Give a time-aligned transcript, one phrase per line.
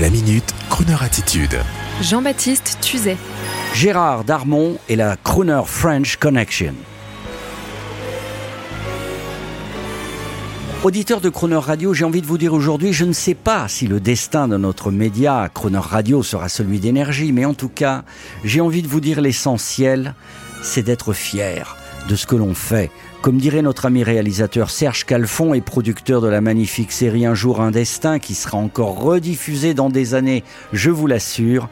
[0.00, 1.56] La minute, Kroneur attitude.
[2.02, 3.16] Jean-Baptiste Tuzet.
[3.74, 6.74] Gérard Darmon et la Crooner French Connection.
[10.82, 13.86] Auditeur de Crooner Radio, j'ai envie de vous dire aujourd'hui, je ne sais pas si
[13.86, 18.02] le destin de notre média, Crooner Radio, sera celui d'énergie, mais en tout cas,
[18.42, 20.16] j'ai envie de vous dire l'essentiel,
[20.60, 21.76] c'est d'être fier
[22.08, 22.90] de ce que l'on fait.
[23.24, 27.62] Comme dirait notre ami réalisateur Serge Calfon et producteur de la magnifique série Un jour
[27.62, 31.70] un destin qui sera encore rediffusée dans des années, je vous l'assure,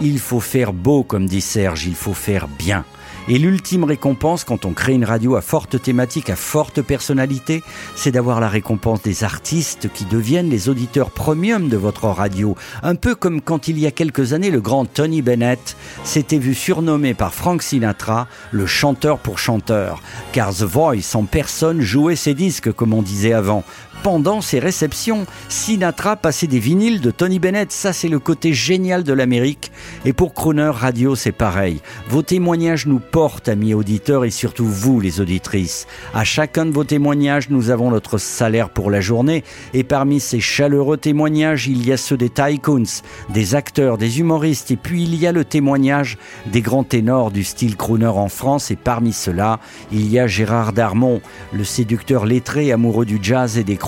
[0.00, 2.84] il faut faire beau comme dit Serge, il faut faire bien.
[3.28, 7.62] Et l'ultime récompense quand on crée une radio à forte thématique, à forte personnalité,
[7.94, 12.56] c'est d'avoir la récompense des artistes qui deviennent les auditeurs premium de votre radio.
[12.82, 16.54] Un peu comme quand il y a quelques années, le grand Tony Bennett s'était vu
[16.54, 20.02] surnommé par Frank Sinatra le chanteur pour chanteur.
[20.32, 23.64] Car The Voice en personne jouait ses disques, comme on disait avant
[24.02, 25.26] pendant ses réceptions.
[25.48, 29.70] Sinatra passait des vinyles de Tony Bennett, ça c'est le côté génial de l'Amérique.
[30.04, 31.80] Et pour Crooner Radio, c'est pareil.
[32.08, 35.86] Vos témoignages nous portent, amis auditeurs, et surtout vous, les auditrices.
[36.14, 39.44] À chacun de vos témoignages, nous avons notre salaire pour la journée.
[39.72, 44.72] Et parmi ces chaleureux témoignages, il y a ceux des tycoons, des acteurs, des humoristes,
[44.72, 48.72] et puis il y a le témoignage des grands ténors du style crooner en France.
[48.72, 49.60] Et parmi ceux-là,
[49.92, 51.20] il y a Gérard Darmon,
[51.52, 53.78] le séducteur lettré amoureux du jazz et des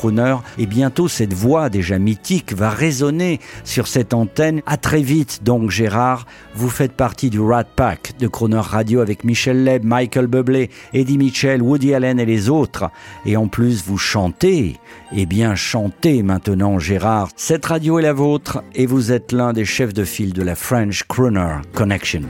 [0.58, 4.60] et bientôt cette voix déjà mythique va résonner sur cette antenne.
[4.66, 9.13] À très vite donc Gérard, vous faites partie du Rat Pack de Croner Radio avec
[9.22, 12.90] Michel Leb, Michael Bublé, Eddie Mitchell, Woody Allen et les autres.
[13.24, 14.80] Et en plus vous chantez.
[15.14, 17.28] Eh bien chantez maintenant Gérard.
[17.36, 20.56] Cette radio est la vôtre et vous êtes l'un des chefs de file de la
[20.56, 22.22] French Crooner Connection.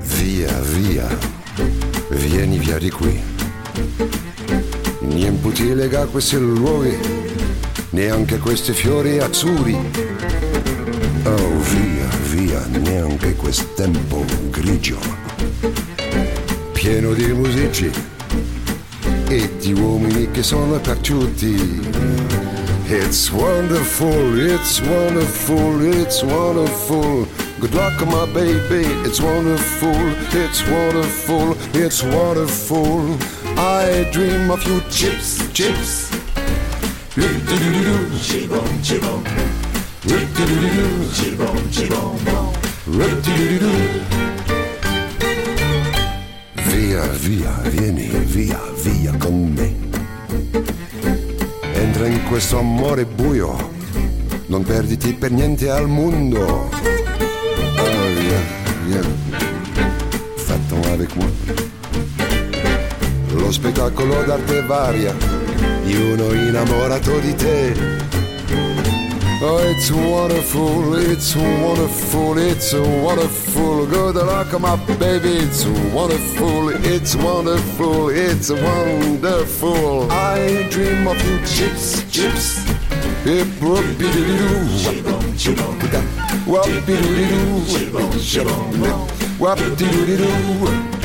[0.00, 1.08] Via, via,
[2.10, 3.36] vieni via di qui.
[8.72, 9.76] Fiori azzurri.
[11.24, 13.34] Oh via, via, neanche
[14.50, 14.98] grigio,
[16.86, 17.90] pieno di musici
[19.26, 21.80] e di uomini che sono tutti.
[22.86, 27.26] It's wonderful, it's wonderful, it's wonderful.
[27.58, 29.96] Good luck, my baby, it's wonderful,
[30.30, 33.18] it's wonderful, it's wonderful.
[33.56, 36.08] I dream of you, chips, chips.
[37.16, 39.24] Chibom, chibom.
[41.16, 42.26] Chibom, chibom.
[46.96, 49.74] Via, via, vieni, via, via con me.
[51.74, 53.70] Entra in questo amore buio,
[54.46, 56.40] non perditi per niente al mondo.
[56.40, 56.70] Oh,
[58.18, 58.40] yeah,
[58.88, 59.04] yeah.
[60.36, 61.30] Fatto avec moi
[63.28, 65.14] lo spettacolo d'arte varia
[65.84, 68.15] di uno innamorato di te.
[69.38, 73.86] Oh, it's wonderful, it's wonderful, it's wonderful.
[73.86, 80.10] Good luck, my baby, it's wonderful, it's wonderful, it's wonderful.
[80.10, 82.64] I dream of you, chips, chips.
[83.24, 84.64] Hip, whoopie doo doo.
[86.46, 87.60] Whoopie doo doo.
[89.38, 90.26] Whoopie doo doo.
[90.76, 90.95] via,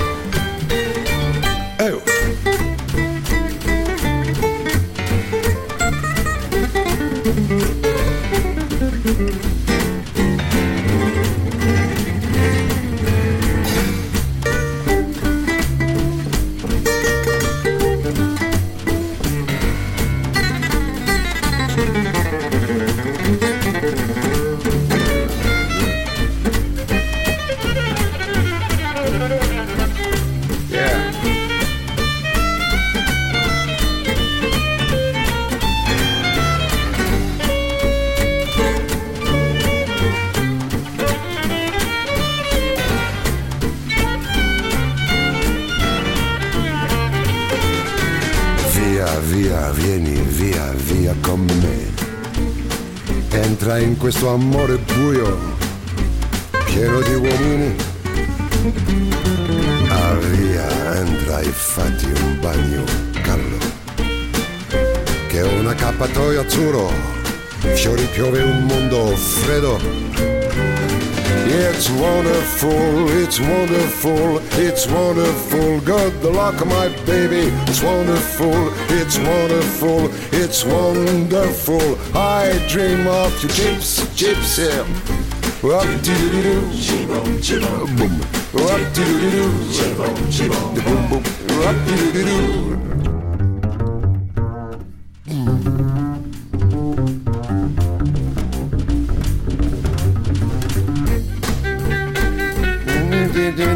[49.72, 51.90] vieni via, via con me.
[53.30, 55.38] Entra in questo amore buio,
[56.66, 57.76] pieno di uomini.
[59.90, 60.18] Ah
[60.96, 62.84] entra e fatti un bagno
[63.22, 63.58] caldo.
[65.28, 66.92] Che è un accappatoio azzurro,
[67.74, 70.41] fiori piove un mondo freddo
[71.64, 75.80] It's wonderful, it's wonderful, it's wonderful.
[75.82, 77.54] God, the luck of my baby.
[77.68, 82.00] It's wonderful, it's wonderful, it's wonderful.
[82.18, 84.72] I dream of you, gypsy, gypsy.
[85.62, 85.86] What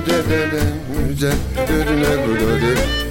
[0.06, 0.64] de de de
[1.16, 1.32] de
[1.68, 3.05] de de de de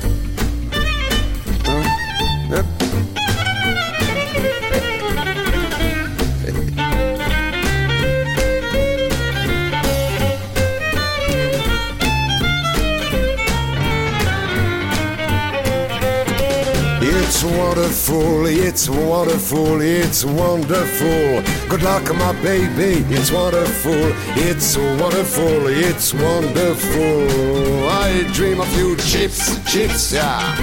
[17.45, 21.43] wonderful, it's wonderful, it's wonderful.
[21.69, 27.89] Good luck, my baby, it's wonderful, it's wonderful, it's wonderful.
[27.89, 30.57] I dream of you, chips, chips, yeah.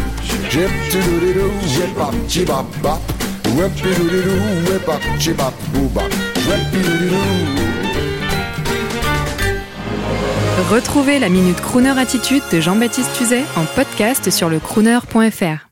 [0.50, 3.02] Chip to do do, whip up, chip up, bop.
[3.56, 6.12] Whip do do do, whip up, chip up, boo bop.
[6.48, 7.62] Whip do do do.
[10.70, 15.71] Retrouvez la Minute Crooner Attitude de Jean-Baptiste Tuzet en podcast sur le crooner.fr.